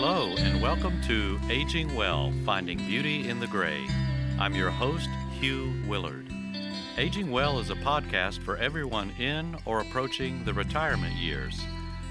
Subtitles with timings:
[0.00, 3.84] Hello, and welcome to Aging Well Finding Beauty in the Gray.
[4.38, 5.08] I'm your host,
[5.40, 6.24] Hugh Willard.
[6.96, 11.60] Aging Well is a podcast for everyone in or approaching the retirement years.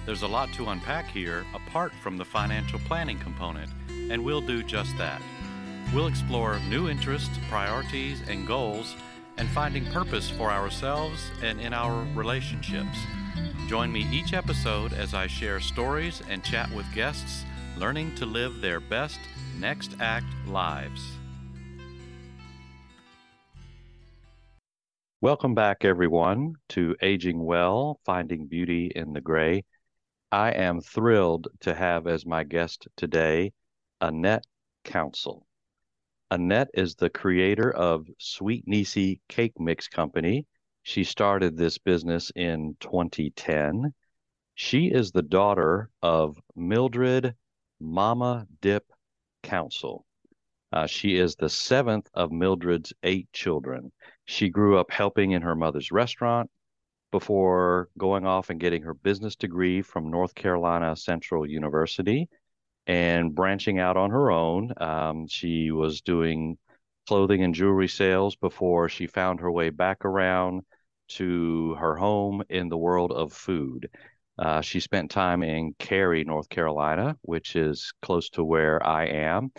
[0.05, 4.63] There's a lot to unpack here apart from the financial planning component, and we'll do
[4.63, 5.21] just that.
[5.95, 8.97] We'll explore new interests, priorities, and goals,
[9.37, 12.97] and finding purpose for ourselves and in our relationships.
[13.69, 17.45] Join me each episode as I share stories and chat with guests,
[17.79, 19.19] learning to live their best
[19.59, 21.01] next act lives.
[25.21, 29.63] Welcome back, everyone, to Aging Well Finding Beauty in the Gray.
[30.31, 33.53] I am thrilled to have as my guest today
[34.01, 34.45] Annette
[34.83, 35.45] Council.
[36.29, 40.45] Annette is the creator of Sweet Neecy Cake Mix Company
[40.87, 43.93] she started this business in 2010.
[44.55, 47.35] She is the daughter of Mildred
[47.79, 48.85] Mama Dip
[49.43, 50.05] Council.
[50.71, 53.91] Uh, she is the seventh of Mildred's eight children.
[54.25, 56.49] She grew up helping in her mother's restaurant
[57.11, 62.27] before going off and getting her business degree from North Carolina Central University
[62.85, 64.73] and branching out on her own.
[64.77, 66.57] Um, she was doing
[67.07, 70.63] clothing and jewelry sales before she found her way back around
[71.07, 73.89] to her home in the world of food.
[74.37, 79.51] Uh, she spent time in Cary, North Carolina, which is close to where I am,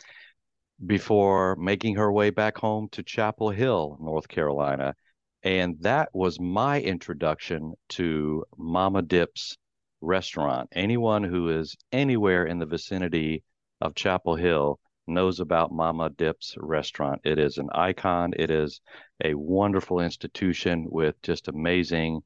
[0.87, 4.95] before making her way back home to Chapel Hill, North Carolina.
[5.43, 9.57] And that was my introduction to Mama Dip's
[10.01, 10.69] restaurant.
[10.73, 13.43] Anyone who is anywhere in the vicinity
[13.81, 17.21] of Chapel Hill knows about Mama Dip's restaurant.
[17.25, 18.33] It is an icon.
[18.37, 18.81] It is
[19.25, 22.21] a wonderful institution with just amazing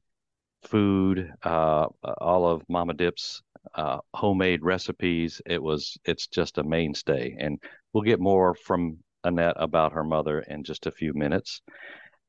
[0.63, 1.31] food.
[1.43, 1.87] Uh,
[2.19, 3.41] all of Mama Dip's
[3.75, 5.41] uh, homemade recipes.
[5.45, 5.97] It was.
[6.05, 7.61] It's just a mainstay, and
[7.93, 11.61] we'll get more from Annette about her mother in just a few minutes.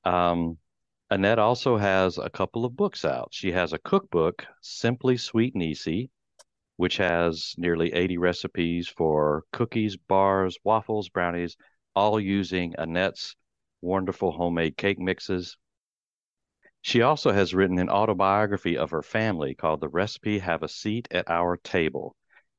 [0.05, 0.59] Um,
[1.11, 3.29] Annette also has a couple of books out.
[3.31, 6.11] She has a cookbook, Simply Sweet and Easy,
[6.77, 11.57] which has nearly 80 recipes for cookies, bars, waffles, brownies,
[11.95, 13.37] all using Annette's
[13.81, 15.57] wonderful homemade cake mixes.
[16.85, 21.09] She also has written an autobiography of her family called The Recipe Have a Seat
[21.11, 22.15] at Our Table.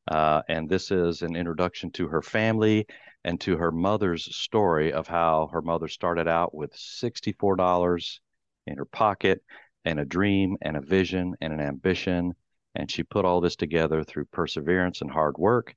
[0.07, 2.87] Uh, and this is an introduction to her family
[3.23, 8.19] and to her mother's story of how her mother started out with $64
[8.65, 9.43] in her pocket
[9.85, 12.33] and a dream and a vision and an ambition
[12.73, 15.75] and she put all this together through perseverance and hard work.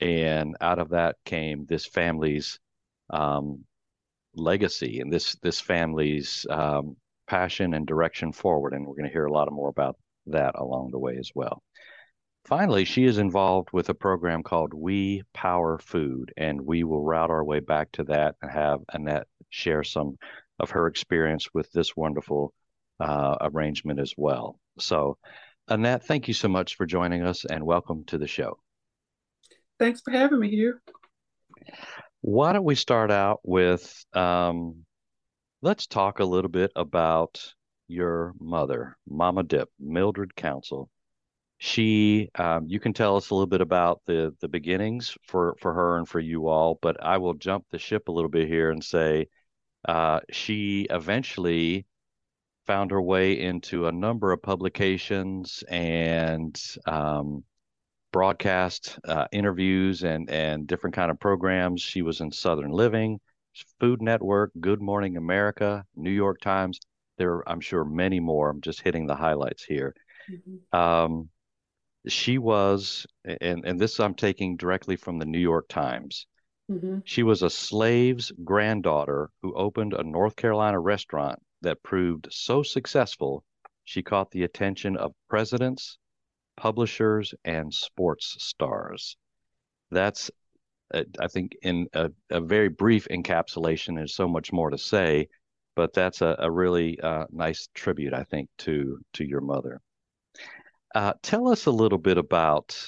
[0.00, 2.58] And out of that came this family's
[3.08, 3.64] um,
[4.34, 8.72] legacy and this this family's um, passion and direction forward.
[8.72, 9.96] And we're going to hear a lot more about
[10.26, 11.62] that along the way as well.
[12.46, 17.30] Finally, she is involved with a program called We Power Food, and we will route
[17.30, 20.18] our way back to that and have Annette share some
[20.58, 22.52] of her experience with this wonderful
[23.00, 24.58] uh, arrangement as well.
[24.78, 25.16] So,
[25.68, 28.58] Annette, thank you so much for joining us and welcome to the show.
[29.78, 30.82] Thanks for having me here.
[32.20, 34.84] Why don't we start out with um,
[35.64, 37.54] let's talk a little bit about
[37.88, 40.90] your mother, Mama Dip, Mildred Council.
[41.56, 45.72] She, um, you can tell us a little bit about the the beginnings for for
[45.72, 48.70] her and for you all, but I will jump the ship a little bit here
[48.70, 49.28] and say
[49.88, 51.86] uh, she eventually
[52.66, 57.42] found her way into a number of publications and um,
[58.12, 61.80] broadcast uh, interviews and and different kind of programs.
[61.80, 63.18] She was in Southern Living,
[63.80, 66.80] Food Network, Good Morning America, New York Times.
[67.18, 68.50] There, are, I'm sure, many more.
[68.50, 69.94] I'm just hitting the highlights here.
[70.30, 70.76] Mm-hmm.
[70.76, 71.28] Um,
[72.06, 76.26] she was, and and this I'm taking directly from the New York Times.
[76.70, 76.98] Mm-hmm.
[77.04, 83.44] She was a slave's granddaughter who opened a North Carolina restaurant that proved so successful,
[83.84, 85.98] she caught the attention of presidents,
[86.56, 89.16] publishers, and sports stars.
[89.90, 90.30] That's,
[91.20, 93.96] I think, in a, a, very brief encapsulation.
[93.96, 95.28] There's so much more to say,
[95.76, 99.80] but that's a, a really uh, nice tribute, I think, to to your mother.
[100.94, 102.78] Uh, tell us a little bit about.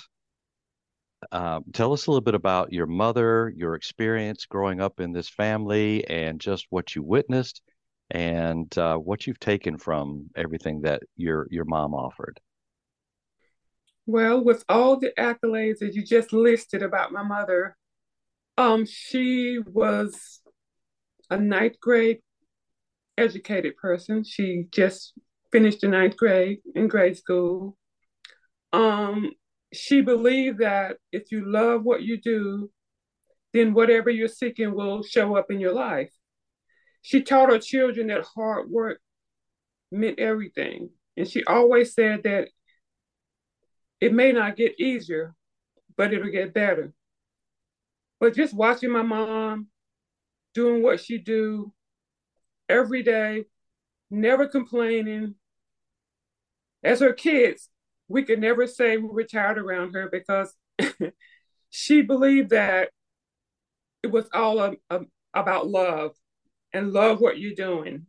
[1.32, 5.28] Uh, tell us a little bit about your mother, your experience growing up in this
[5.28, 7.62] family, and just what you witnessed,
[8.10, 12.38] and uh, what you've taken from everything that your your mom offered.
[14.06, 17.76] Well, with all the accolades that you just listed about my mother,
[18.58, 20.40] um, she was
[21.30, 22.18] a ninth grade
[23.18, 24.24] educated person.
[24.24, 25.12] She just
[25.52, 27.76] finished the ninth grade in grade school.
[28.72, 29.32] Um,
[29.72, 32.70] she believed that if you love what you do,
[33.52, 36.12] then whatever you're seeking will show up in your life.
[37.02, 39.00] She taught her children that hard work
[39.92, 40.90] meant everything.
[41.16, 42.48] And she always said that
[44.00, 45.34] it may not get easier,
[45.96, 46.92] but it'll get better.
[48.18, 49.68] But just watching my mom
[50.54, 51.72] doing what she do
[52.68, 53.44] every day,
[54.10, 55.34] never complaining.
[56.82, 57.68] As her kids,
[58.08, 60.54] we could never say we were tired around her because
[61.70, 62.90] she believed that
[64.02, 65.00] it was all a, a,
[65.34, 66.12] about love
[66.72, 68.06] and love what you're doing.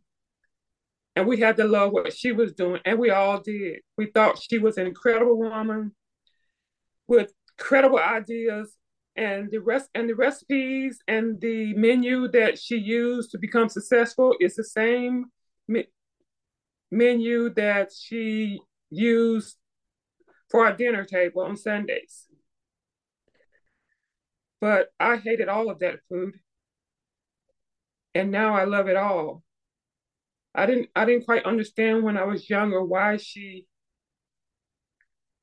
[1.16, 3.80] And we had to love what she was doing, and we all did.
[3.96, 5.92] We thought she was an incredible woman
[7.08, 8.72] with credible ideas
[9.18, 14.36] and the rest and the recipes and the menu that she used to become successful
[14.40, 15.26] is the same
[15.66, 15.88] me-
[16.92, 18.60] menu that she
[18.90, 19.56] used
[20.48, 22.28] for our dinner table on Sundays.
[24.60, 26.34] But I hated all of that food.
[28.14, 29.42] And now I love it all.
[30.54, 33.66] I didn't I didn't quite understand when I was younger why she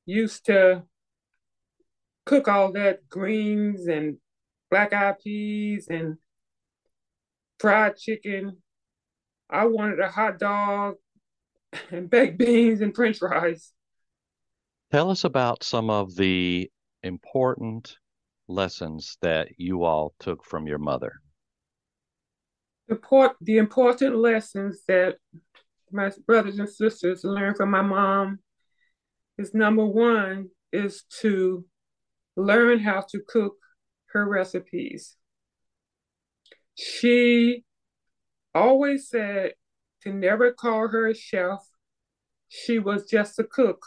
[0.06, 0.82] used to
[2.26, 4.18] cook all that greens and
[4.70, 6.18] black eyed peas and
[7.58, 8.58] fried chicken.
[9.48, 10.96] I wanted a hot dog
[11.90, 13.72] and baked beans and french fries.
[14.92, 16.70] Tell us about some of the
[17.02, 17.96] important
[18.48, 21.14] lessons that you all took from your mother.
[22.88, 25.16] The, the important lessons that
[25.90, 28.38] my brothers and sisters learned from my mom
[29.38, 31.64] is number one is to
[32.36, 33.54] learn how to cook
[34.12, 35.16] her recipes.
[36.74, 37.64] She
[38.54, 39.52] always said
[40.02, 41.60] to never call her a chef.
[42.48, 43.84] She was just a cook.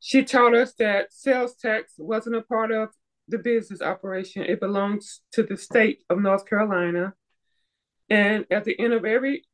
[0.00, 2.90] She taught us that sales tax wasn't a part of
[3.28, 7.14] the business operation, it belongs to the state of North Carolina.
[8.10, 9.44] And at the end of every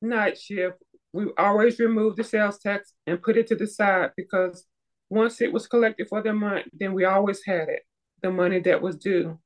[0.00, 0.82] night shift,
[1.12, 4.66] we always remove the sales tax and put it to the side because
[5.12, 7.82] once it was collected for the month, then we always had it,
[8.22, 9.38] the money that was due.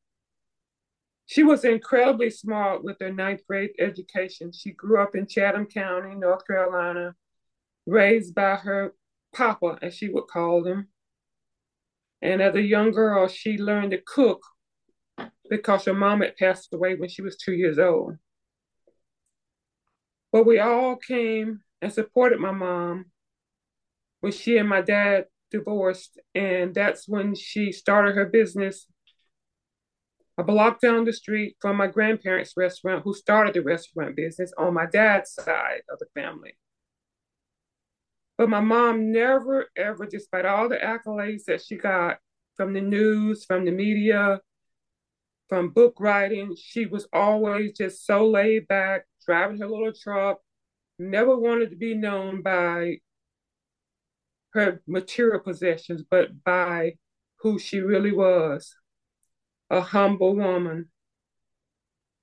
[1.27, 4.53] She was incredibly smart with her ninth grade education.
[4.53, 7.17] She grew up in Chatham County, North Carolina,
[7.85, 8.95] raised by her
[9.35, 10.87] Papa, as she would call him.
[12.23, 14.45] And as a young girl, she learned to cook
[15.51, 18.19] because her mom had passed away when she was two years old.
[20.31, 23.07] But we all came and supported my mom
[24.21, 26.19] when she and my dad divorced.
[26.35, 28.87] And that's when she started her business
[30.39, 34.75] a block down the street from my grandparents' restaurant, who started the restaurant business on
[34.75, 36.57] my dad's side of the family.
[38.37, 42.19] But my mom never, ever, despite all the accolades that she got
[42.55, 44.41] from the news, from the media,
[45.49, 50.41] from book writing, she was always just so laid back, driving her little truck,
[50.99, 52.99] never wanted to be known by
[54.57, 56.95] her material possessions, but by
[57.41, 58.75] who she really was
[59.71, 60.89] a humble woman.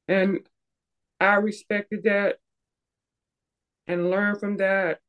[0.07, 0.39] And
[1.19, 2.37] I respected that
[3.87, 4.99] and learned from that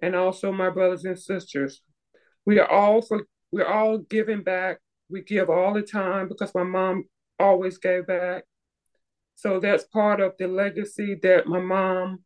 [0.00, 1.82] and also my brothers and sisters.
[2.44, 4.78] We are all for we're all giving back.
[5.08, 7.04] We give all the time because my mom
[7.38, 8.44] always gave back.
[9.34, 12.24] So that's part of the legacy that my mom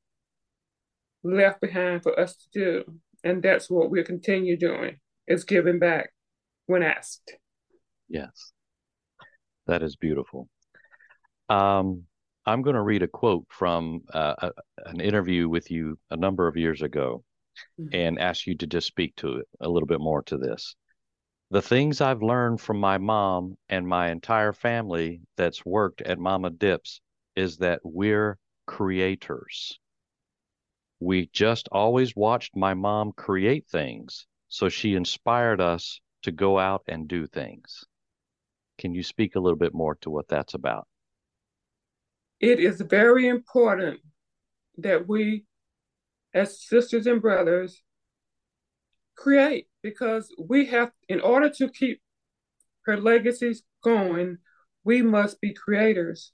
[1.25, 2.85] left behind for us to do.
[3.27, 6.11] And that's what we'll continue doing is giving back
[6.67, 7.35] when asked.
[8.09, 8.53] Yes.
[9.67, 10.49] That is beautiful.
[11.49, 12.05] Um,
[12.47, 14.51] I'm going to read a quote from uh, a,
[14.85, 17.25] an interview with you a number of years ago
[17.81, 17.89] mm-hmm.
[17.93, 20.77] and ask you to just speak to it a little bit more to this.
[21.51, 26.51] The things I've learned from my mom and my entire family that's worked at Mama
[26.51, 27.01] Dips
[27.35, 29.81] is that we're creators.
[31.01, 36.83] We just always watched my mom create things, so she inspired us to go out
[36.89, 37.85] and do things.
[38.79, 40.87] Can you speak a little bit more to what that's about?
[42.41, 44.01] It is very important
[44.79, 45.45] that we
[46.35, 47.83] as sisters and brothers
[49.17, 52.03] create because we have in order to keep
[52.83, 54.37] her legacies going
[54.85, 56.33] we must be creators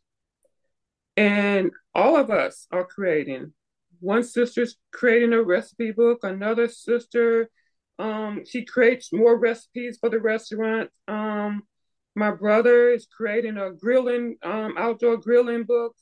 [1.17, 3.53] and all of us are creating
[4.03, 7.49] one sister's creating a recipe book another sister
[7.99, 11.63] um, she creates more recipes for the restaurant um,
[12.15, 15.95] my brother is creating a grilling um, outdoor grilling book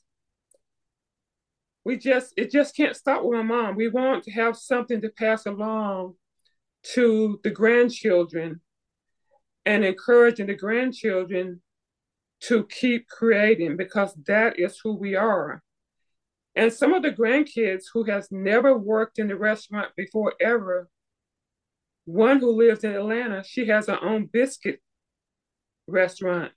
[1.83, 3.75] we just it just can't stop with my mom.
[3.75, 6.15] We want to have something to pass along
[6.93, 8.61] to the grandchildren
[9.65, 11.61] and encouraging the grandchildren
[12.41, 15.61] to keep creating because that is who we are.
[16.55, 20.89] And some of the grandkids who has never worked in the restaurant before ever,
[22.05, 24.81] one who lives in Atlanta, she has her own biscuit
[25.87, 26.51] restaurant.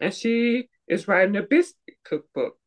[0.00, 2.58] And she is writing a biscuit cookbook.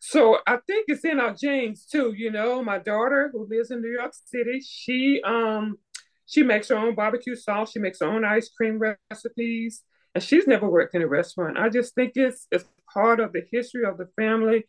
[0.00, 2.62] So I think it's in our genes too, you know.
[2.62, 5.78] My daughter who lives in New York City, she um
[6.26, 8.78] she makes her own barbecue sauce, she makes her own ice cream
[9.10, 9.82] recipes,
[10.14, 11.58] and she's never worked in a restaurant.
[11.58, 14.66] I just think it's it's part of the history of the family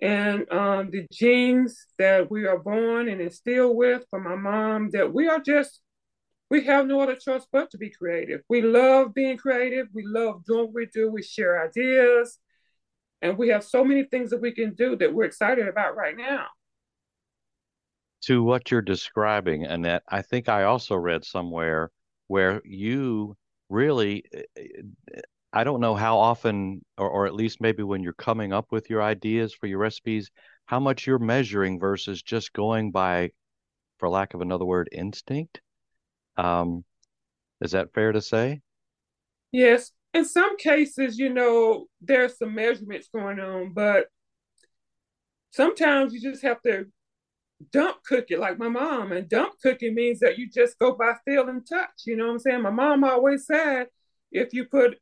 [0.00, 5.12] and um, the genes that we are born and instilled with from my mom that
[5.12, 5.80] we are just
[6.50, 8.40] we have no other choice but to be creative.
[8.48, 9.88] We love being creative.
[9.92, 11.10] We love doing what we do.
[11.10, 12.38] We share ideas.
[13.20, 16.16] And we have so many things that we can do that we're excited about right
[16.16, 16.46] now.
[18.26, 21.90] To what you're describing, Annette, I think I also read somewhere
[22.28, 23.36] where you
[23.68, 24.24] really
[25.56, 28.90] I don't know how often, or, or at least maybe when you're coming up with
[28.90, 30.30] your ideas for your recipes,
[30.66, 33.30] how much you're measuring versus just going by,
[33.96, 35.62] for lack of another word, instinct.
[36.36, 36.84] Um,
[37.62, 38.60] is that fair to say?
[39.50, 39.92] Yes.
[40.12, 44.08] In some cases, you know, there's some measurements going on, but
[45.52, 46.84] sometimes you just have to
[47.72, 49.12] dump cook it like my mom.
[49.12, 52.02] And dump cooking means that you just go by feel and touch.
[52.04, 52.60] You know what I'm saying?
[52.60, 53.86] My mom always said
[54.30, 54.98] if you put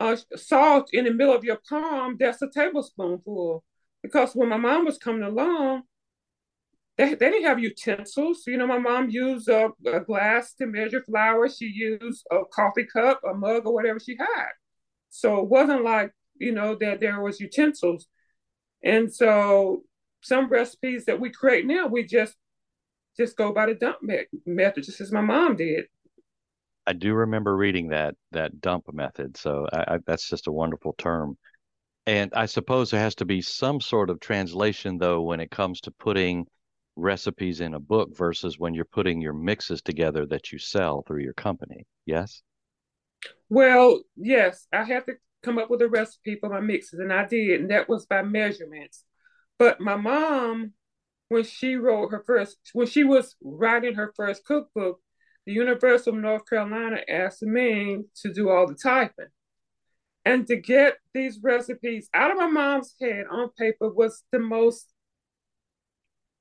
[0.00, 3.64] uh, salt in the middle of your palm, that's a tablespoonful.
[4.02, 5.82] Because when my mom was coming along,
[6.96, 8.44] they, they didn't have utensils.
[8.46, 11.48] You know, my mom used a, a glass to measure flour.
[11.48, 14.48] She used a coffee cup, a mug, or whatever she had.
[15.10, 18.06] So it wasn't like, you know, that there was utensils.
[18.82, 19.82] And so
[20.22, 22.34] some recipes that we create now, we just
[23.16, 23.96] just go by the dump
[24.44, 25.86] method, just as my mom did.
[26.86, 29.36] I do remember reading that that dump method.
[29.36, 31.36] So I, I, that's just a wonderful term.
[32.06, 35.80] And I suppose there has to be some sort of translation though when it comes
[35.82, 36.46] to putting
[36.94, 41.22] recipes in a book versus when you're putting your mixes together that you sell through
[41.22, 41.84] your company.
[42.06, 42.42] Yes?
[43.48, 47.26] Well, yes, I had to come up with a recipe for my mixes and I
[47.26, 49.04] did, and that was by measurements.
[49.58, 50.72] But my mom,
[51.28, 55.00] when she wrote her first, when she was writing her first cookbook,
[55.46, 59.26] the University of North Carolina asked me to do all the typing.
[60.24, 64.92] And to get these recipes out of my mom's head on paper was the most,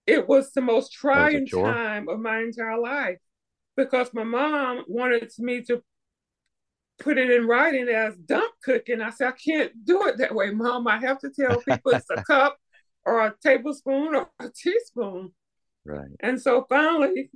[0.07, 3.19] it was the most trying time of my entire life
[3.77, 5.83] because my mom wanted me to
[6.97, 9.01] put it in writing as dump cooking.
[9.01, 10.87] I said, I can't do it that way, mom.
[10.87, 12.57] I have to tell people it's a cup
[13.05, 15.31] or a tablespoon or a teaspoon.
[15.85, 16.09] Right.
[16.21, 17.29] And so finally,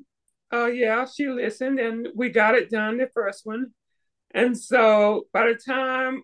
[0.53, 3.67] uh, yeah, she listened and we got it done, the first one.
[4.31, 6.23] And so by the time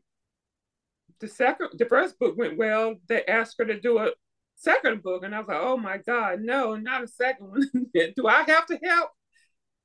[1.19, 4.11] the second, the first book went well, they asked her to do a
[4.55, 5.23] second book.
[5.23, 7.69] And I was like, oh my God, no, not a second one.
[8.15, 9.09] do I have to help?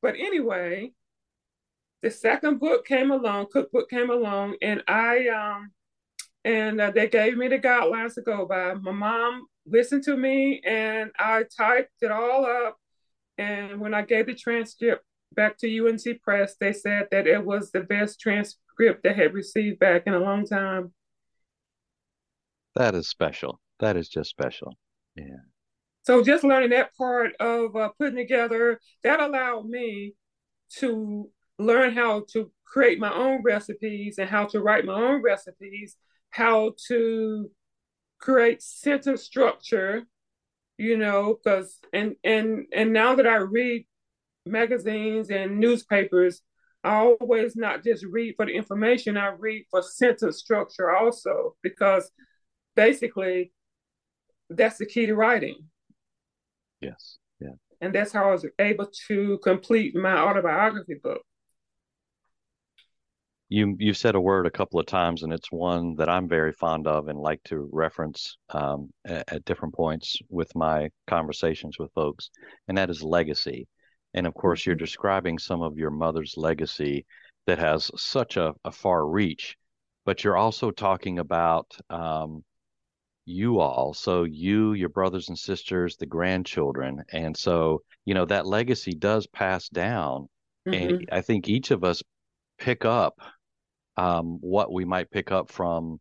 [0.03, 0.93] But anyway,
[2.03, 5.73] the second book came along, cookbook came along, and I, um,
[6.45, 8.73] and uh, they gave me the guidelines to go by.
[8.75, 12.80] My mom listened to me and I typed it all up
[13.41, 15.03] and when I gave the transcript
[15.35, 19.79] back to UNC Press, they said that it was the best transcript they had received
[19.79, 20.93] back in a long time.
[22.77, 23.59] That is special.
[23.79, 24.77] That is just special.
[25.17, 25.41] Yeah.
[26.03, 30.15] So just learning that part of uh, putting together, that allowed me
[30.79, 35.97] to learn how to create my own recipes and how to write my own recipes,
[36.29, 37.51] how to
[38.19, 40.05] create sentence structure
[40.81, 43.87] you know, because and and and now that I read
[44.47, 46.41] magazines and newspapers,
[46.83, 52.11] I always not just read for the information, I read for sentence structure also, because
[52.77, 53.53] basically
[54.49, 55.57] that's the key to writing.
[56.81, 57.19] Yes.
[57.41, 57.57] Yeah.
[57.83, 61.21] And that's how I was able to complete my autobiography book
[63.51, 66.53] you you've said a word a couple of times, and it's one that I'm very
[66.53, 71.93] fond of and like to reference um, at, at, different points with my conversations with
[71.93, 72.31] folks,
[72.69, 73.67] and that is legacy.
[74.15, 74.85] And of course, you're mm-hmm.
[74.85, 77.07] describing some of your mother's legacy
[77.47, 79.57] that has such a, a far reach,
[80.07, 82.45] but you're also talking about um,
[83.25, 83.95] you all.
[83.95, 89.27] So you, your brothers and sisters, the grandchildren, and so you know that legacy does
[89.27, 90.29] pass down.
[90.69, 90.75] Mm-hmm.
[90.75, 92.01] And I think each of us
[92.61, 93.19] pick up
[94.01, 96.01] um, what we might pick up from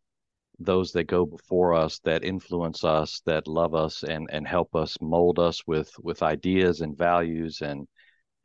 [0.58, 4.98] those that go before us that influence us that love us and and help us
[5.02, 7.88] mold us with with ideas and values and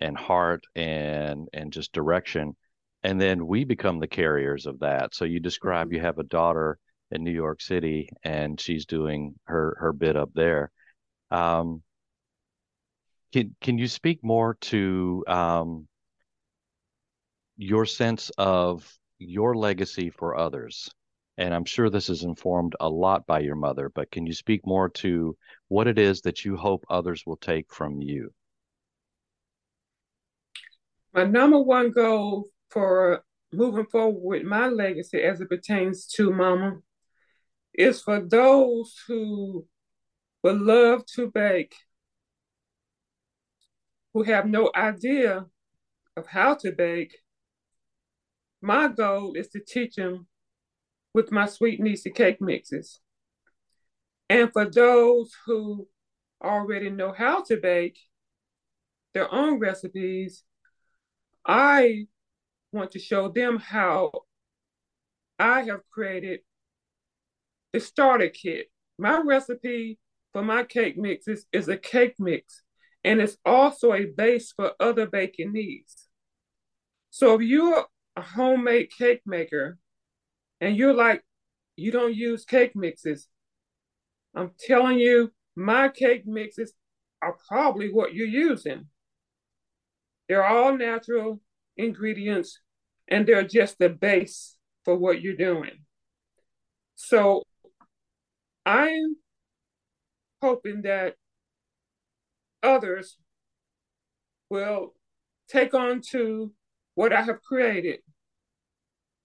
[0.00, 2.56] and heart and and just direction.
[3.04, 5.14] And then we become the carriers of that.
[5.14, 6.78] So you describe you have a daughter
[7.12, 10.72] in new york city and she's doing her her bit up there.
[11.30, 11.82] Um,
[13.32, 15.86] can can you speak more to um,
[17.56, 18.84] your sense of
[19.26, 20.90] your legacy for others.
[21.36, 24.64] And i'm sure this is informed a lot by your mother but can you speak
[24.64, 28.32] more to what it is that you hope others will take from you?
[31.12, 36.78] My number one goal for moving forward with my legacy as it pertains to mama
[37.72, 39.66] is for those who
[40.42, 41.74] would love to bake
[44.12, 45.44] who have no idea
[46.16, 47.16] of how to bake
[48.64, 50.26] my goal is to teach them
[51.12, 53.00] with my sweet Neecy cake mixes
[54.28, 55.86] and for those who
[56.42, 57.98] already know how to bake
[59.12, 60.44] their own recipes
[61.46, 62.06] I
[62.72, 64.10] want to show them how
[65.38, 66.40] I have created
[67.72, 68.68] the starter kit.
[68.98, 69.98] My recipe
[70.32, 72.62] for my cake mixes is a cake mix,
[73.02, 76.08] and it's also a base for other baking needs.
[77.10, 79.78] So if you're a homemade cake maker
[80.60, 81.22] and you're like,
[81.76, 83.28] you don't use cake mixes,
[84.34, 86.72] I'm telling you, my cake mixes
[87.22, 88.86] are probably what you're using.
[90.28, 91.40] They're all natural
[91.76, 92.58] ingredients
[93.08, 95.70] and they're just the base for what you're doing.
[96.94, 97.42] So
[98.66, 99.16] I'm
[100.42, 101.14] hoping that
[102.62, 103.16] others
[104.50, 104.94] will
[105.48, 106.52] take on to
[106.94, 108.00] what I have created.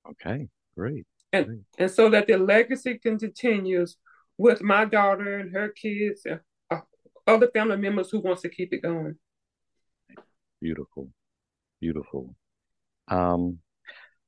[0.09, 1.05] Okay, great.
[1.31, 1.59] And great.
[1.77, 3.97] and so that the legacy can continues
[4.37, 6.39] with my daughter and her kids and
[6.71, 6.79] uh,
[7.27, 9.15] other family members who wants to keep it going.
[10.61, 11.09] Beautiful.
[11.79, 12.35] Beautiful.
[13.07, 13.59] Um,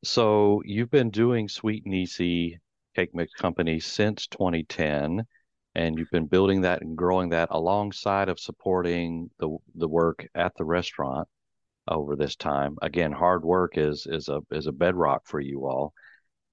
[0.04, 2.58] so you've been doing Sweet Neecy
[2.96, 5.26] Cake Mix Company since 2010,
[5.76, 10.54] and you've been building that and growing that alongside of supporting the the work at
[10.58, 11.28] the restaurant
[11.88, 12.78] over this time.
[12.82, 15.94] Again, hard work is is a is a bedrock for you all.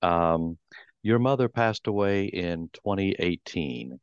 [0.02, 0.58] Um,
[1.02, 3.98] your mother passed away in 2018.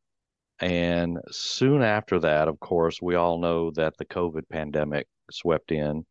[0.59, 6.05] And soon after that, of course, we all know that the COVID pandemic swept in.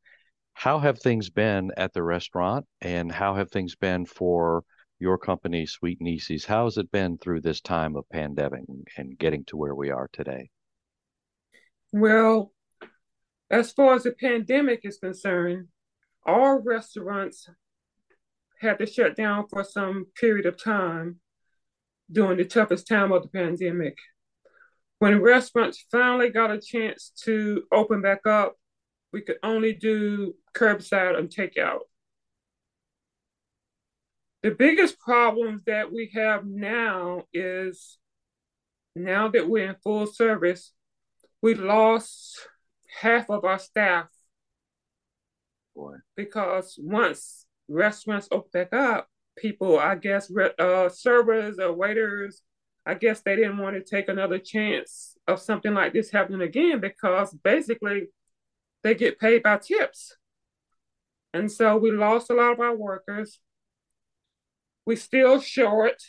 [0.52, 4.62] How have things been at the restaurant and how have things been for
[5.00, 6.44] your company, Sweet Neecy's?
[6.44, 8.62] How has it been through this time of pandemic
[8.96, 10.50] and getting to where we are today?
[11.90, 12.52] Well,
[13.50, 15.68] as far as the pandemic is concerned,
[16.26, 17.48] all restaurants
[18.60, 21.20] had to shut down for some period of time
[22.10, 23.96] during the toughest time of the pandemic.
[24.98, 28.56] When restaurants finally got a chance to open back up,
[29.12, 31.80] we could only do curbside and takeout.
[34.42, 37.98] The biggest problem that we have now is
[38.94, 40.72] now that we're in full service,
[41.42, 42.46] we lost
[43.00, 44.06] half of our staff.
[45.74, 45.96] Boy.
[46.16, 52.42] Because once restaurants open back up, people, I guess, uh, servers or waiters,
[52.86, 56.80] I guess they didn't want to take another chance of something like this happening again
[56.80, 58.08] because basically
[58.82, 60.16] they get paid by tips.
[61.32, 63.40] And so we lost a lot of our workers.
[64.86, 66.02] We still short.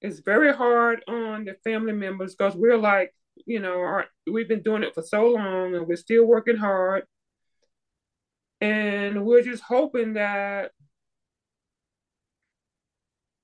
[0.00, 3.14] It's very hard on the family members because we're like,
[3.46, 7.04] you know, our, we've been doing it for so long and we're still working hard.
[8.60, 10.72] And we're just hoping that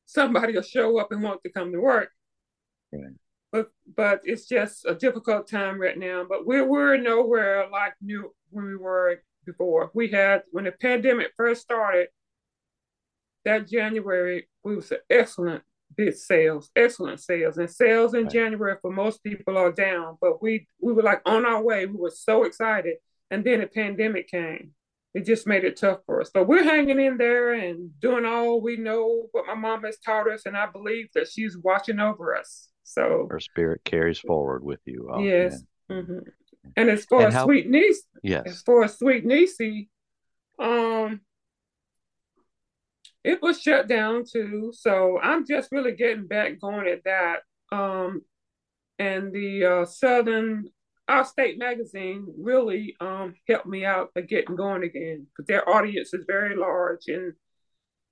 [0.05, 2.11] somebody will show up and want to come to work.
[2.92, 3.14] Right.
[3.53, 6.27] But but it's just a difficult time right now.
[6.29, 9.90] But we're we're nowhere like new when we were before.
[9.94, 12.09] We had when the pandemic first started,
[13.44, 15.62] that January we was excellent
[15.94, 18.33] bid sales, excellent sales, and sales in right.
[18.33, 20.16] January for most people are down.
[20.20, 21.87] But we we were like on our way.
[21.87, 22.96] We were so excited,
[23.31, 24.72] and then the pandemic came.
[25.14, 26.31] It just made it tough for us.
[26.33, 30.31] But we're hanging in there and doing all we know what my mom has taught
[30.31, 32.68] us, and I believe that she's watching over us.
[32.83, 35.09] So her spirit carries forward with you.
[35.12, 35.62] Oh, yes.
[35.90, 36.18] Mm-hmm.
[36.77, 38.42] And as far and as how, sweet niece, yes.
[38.46, 39.88] As far as sweet Neecy,
[40.59, 41.20] um,
[43.27, 44.73] it was shut down too.
[44.75, 47.41] So I'm just really getting back going at that.
[47.73, 48.23] Um,
[48.99, 50.71] and the uh, Southern
[51.09, 56.15] Our State magazine really um helped me out at getting going again because their audience
[56.15, 57.35] is very large and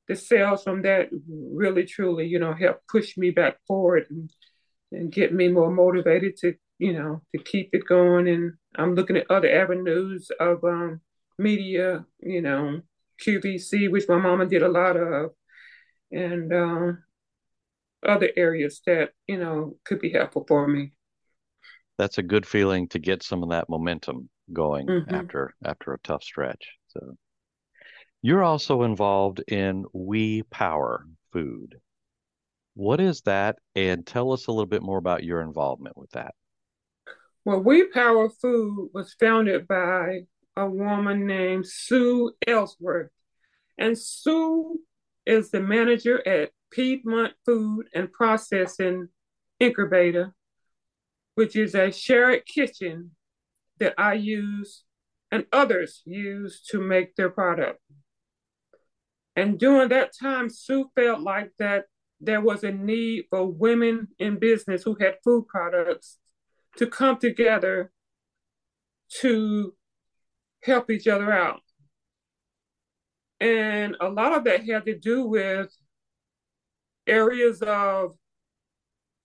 [0.07, 4.31] the sales from that really truly you know helped push me back forward and,
[4.93, 8.29] and get me more motivated to you know, to keep it going.
[8.29, 11.01] And I'm looking at other avenues of um,
[11.39, 12.81] media, you know,
[13.21, 15.31] QVC, which my mama did a lot of,
[16.11, 17.03] and um,
[18.07, 20.93] other areas that, you know, could be helpful for me.
[21.99, 25.15] That's a good feeling to get some of that momentum going mm-hmm.
[25.15, 26.73] after after a tough stretch.
[26.89, 27.17] So
[28.23, 31.77] you're also involved in We Power Food.
[32.75, 33.57] What is that?
[33.77, 36.35] And tell us a little bit more about your involvement with that.
[37.45, 40.23] Well, We Power Food was founded by
[40.57, 43.11] a woman named Sue Ellsworth.
[43.79, 44.79] And Sue
[45.27, 49.09] is the manager at Piedmont Food and Processing
[49.59, 50.35] Incubator,
[51.35, 53.13] which is a shared kitchen
[53.79, 54.85] that I use
[55.31, 57.81] and others use to make their product.
[59.37, 61.87] And during that time, Sue felt like that
[62.21, 66.19] there was a need for women in business who had food products
[66.77, 67.91] to come together
[69.21, 69.75] to
[70.65, 71.61] help each other out.
[73.41, 75.75] And a lot of that had to do with
[77.07, 78.15] areas of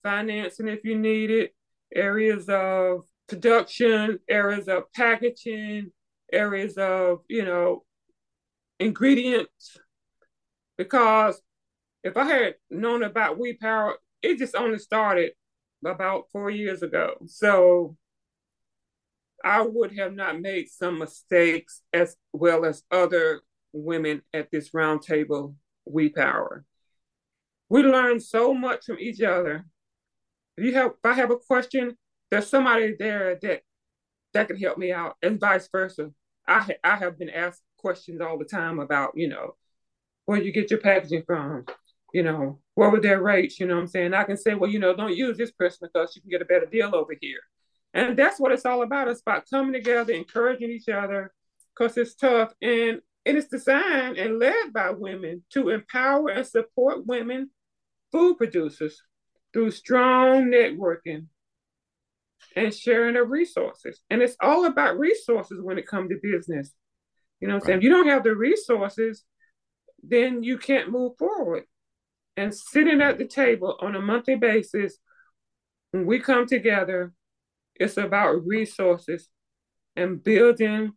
[0.02, 1.54] financing if you need it,
[1.94, 5.90] areas of production, areas of packaging,
[6.32, 7.84] areas of, you know,
[8.78, 9.78] ingredients.
[10.76, 11.40] Because
[12.02, 15.32] if I had known about We Power, it just only started
[15.84, 17.14] about four years ago.
[17.26, 17.96] So
[19.44, 25.54] I would have not made some mistakes as well as other women at this roundtable
[25.84, 26.64] We Power.
[27.68, 29.64] We learn so much from each other.
[30.56, 31.96] If you have, if I have a question,
[32.30, 33.62] there's somebody there that
[34.32, 36.10] that can help me out, and vice versa.
[36.46, 39.54] I I have been asked questions all the time about you know
[40.26, 41.64] where you get your packaging from,
[42.12, 44.14] you know what were their rates, you know what I'm saying.
[44.14, 46.46] I can say, well, you know, don't use this person because you can get a
[46.46, 47.40] better deal over here.
[47.92, 49.08] And that's what it's all about.
[49.08, 51.32] It's about coming together, encouraging each other,
[51.74, 52.52] because it's tough.
[52.62, 57.50] And it is designed and led by women to empower and support women
[58.12, 59.02] food producers
[59.52, 61.26] through strong networking
[62.56, 64.00] and sharing of resources.
[64.08, 66.72] And it's all about resources when it comes to business.
[67.40, 67.66] You know what I'm right.
[67.66, 67.78] saying?
[67.78, 69.24] If you don't have the resources,
[70.02, 71.64] then you can't move forward.
[72.36, 74.96] And sitting at the table on a monthly basis,
[75.90, 77.12] when we come together
[77.80, 79.28] it's about resources
[79.96, 80.92] and building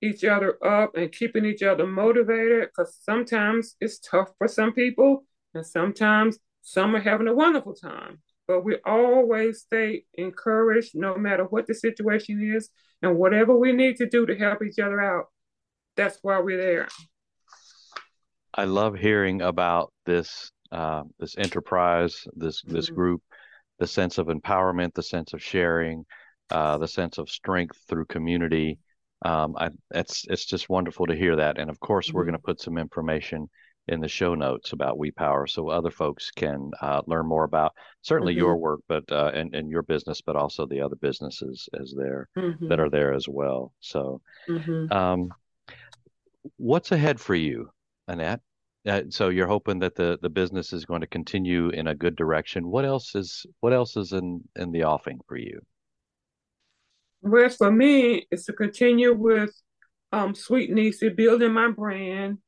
[0.00, 5.24] each other up and keeping each other motivated because sometimes it's tough for some people
[5.54, 8.20] and sometimes some are having a wonderful time.
[8.46, 12.70] But we always stay encouraged no matter what the situation is
[13.02, 15.26] and whatever we need to do to help each other out.
[15.96, 16.88] That's why we're there.
[18.54, 22.94] I love hearing about this uh, this enterprise, this this mm-hmm.
[22.94, 23.22] group
[23.78, 26.04] the sense of empowerment, the sense of sharing,
[26.50, 28.78] uh, the sense of strength through community.
[29.24, 31.58] Um, I, it's it's just wonderful to hear that.
[31.58, 32.16] And of course, mm-hmm.
[32.16, 33.48] we're going to put some information
[33.88, 37.72] in the show notes about We Power, so other folks can uh, learn more about
[38.02, 38.40] certainly mm-hmm.
[38.40, 42.28] your work, but uh, and and your business, but also the other businesses as there
[42.36, 42.68] mm-hmm.
[42.68, 43.72] that are there as well.
[43.80, 44.92] So, mm-hmm.
[44.92, 45.28] um,
[46.56, 47.70] what's ahead for you,
[48.08, 48.40] Annette?
[48.86, 52.16] Uh, so you're hoping that the the business is going to continue in a good
[52.16, 52.68] direction.
[52.68, 55.60] What else is what else is in in the offing for you?
[57.22, 59.50] Well, for me, it's to continue with
[60.12, 62.38] um, Sweet Neecy, building my brand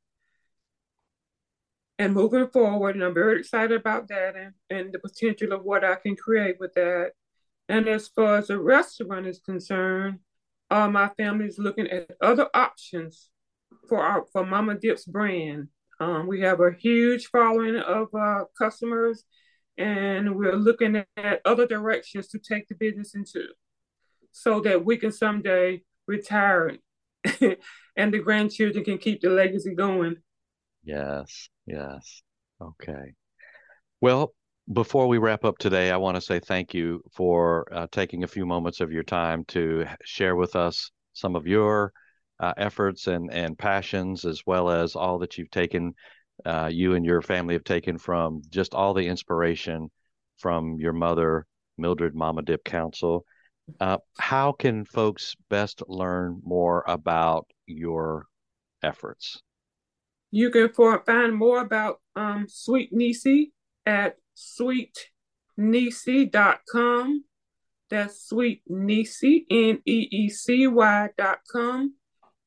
[1.99, 2.95] and moving forward.
[2.95, 6.57] And I'm very excited about that and, and the potential of what I can create
[6.61, 7.13] with that.
[7.69, 10.19] And as far as the restaurant is concerned,
[10.71, 13.31] uh, my family is looking at other options
[13.89, 15.69] for our for Mama Dip's brand.
[15.99, 19.25] Um, we have a huge following of uh, customers,
[19.79, 23.47] and we're looking at other directions to take the business into
[24.33, 26.77] so that we can someday retire
[27.97, 30.17] and the grandchildren can keep the legacy going.
[30.85, 32.23] Yes, yes.
[32.61, 33.15] Okay.
[34.01, 34.35] Well,
[34.73, 38.29] before we wrap up today, I want to say thank you for uh, taking a
[38.29, 41.93] few moments of your time to share with us some of your
[42.41, 45.95] uh, efforts and and passions, as well as all that you've taken,
[46.45, 49.91] uh, you and your family have taken from just all the inspiration
[50.39, 51.47] from your mother,
[51.79, 53.25] Mildred Mama Dip Council.
[53.81, 58.27] Uh, how can folks best learn more about your
[58.83, 59.43] efforts?
[60.31, 63.51] You can find more about um, Sweet Neecy
[63.85, 67.25] at sweetneecy.com.
[67.89, 71.95] That's Sweet Neecy, N E E C Y dot com.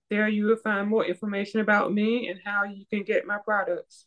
[0.09, 4.05] There you will find more information about me and how you can get my products.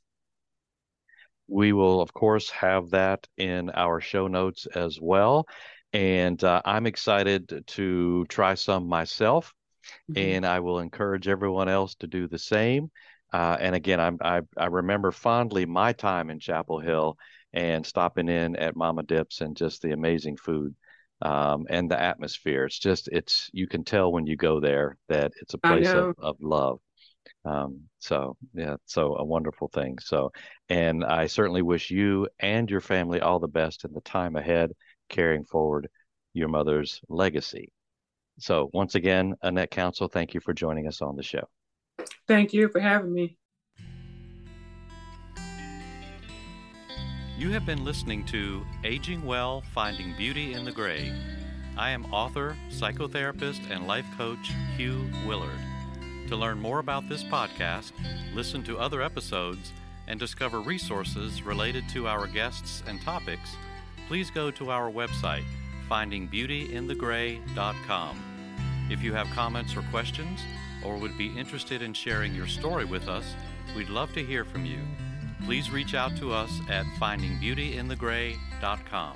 [1.49, 5.47] We will, of course, have that in our show notes as well.
[5.93, 9.53] And uh, I'm excited to try some myself.
[10.11, 10.19] Mm-hmm.
[10.19, 12.91] And I will encourage everyone else to do the same.
[13.33, 17.17] Uh, and again, I, I, I remember fondly my time in Chapel Hill
[17.53, 20.75] and stopping in at Mama Dips and just the amazing food
[21.23, 22.65] um, and the atmosphere.
[22.65, 26.15] It's just it's you can tell when you go there that it's a place of,
[26.19, 26.81] of love.
[27.45, 29.99] Um, so yeah, so a wonderful thing.
[30.01, 30.33] So,
[30.69, 34.73] and I certainly wish you and your family all the best in the time ahead,
[35.09, 35.89] carrying forward
[36.35, 37.73] your mother's legacy.
[38.39, 41.49] So once again, Annette Council, thank you for joining us on the show.
[42.27, 43.37] Thank you for having me.
[47.43, 51.13] You have been listening to Aging Well Finding Beauty in the Gray.
[51.77, 55.59] I am author, psychotherapist, and life coach Hugh Willard.
[56.29, 57.91] To learn more about this podcast,
[58.33, 59.73] listen to other episodes,
[60.07, 63.57] and discover resources related to our guests and topics,
[64.07, 65.43] please go to our website,
[65.91, 68.23] findingbeautyinthegray.com.
[68.89, 70.39] If you have comments or questions,
[70.85, 73.35] or would be interested in sharing your story with us,
[73.75, 74.79] we'd love to hear from you
[75.45, 79.15] please reach out to us at findingbeautyinthegray.com.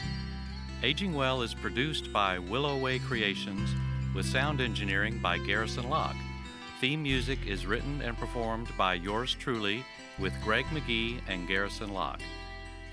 [0.83, 3.71] Aging Well is produced by Willow Way Creations
[4.15, 6.17] with sound engineering by Garrison Locke.
[6.81, 9.85] Theme music is written and performed by yours truly
[10.19, 12.21] with Greg McGee and Garrison Locke.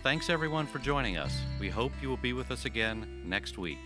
[0.04, 1.34] Thanks everyone for joining us.
[1.60, 3.78] We hope you will be with us again next week.